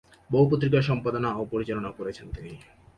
[0.31, 2.51] বহু পত্রিকা সম্পাদনা ও পরিচালনা করেছেন তিনি।